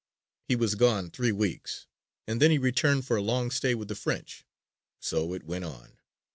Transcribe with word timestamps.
He 0.47 0.55
was 0.55 0.73
gone 0.73 1.11
three 1.11 1.31
weeks 1.31 1.85
and 2.25 2.41
then 2.41 2.49
he 2.49 2.57
returned 2.57 3.05
for 3.05 3.17
a 3.17 3.21
long 3.21 3.51
stay 3.51 3.75
with 3.75 3.87
the 3.87 3.93
French. 3.93 4.43
So 4.99 5.35
it 5.35 5.43
went 5.43 5.63
on. 5.65 5.97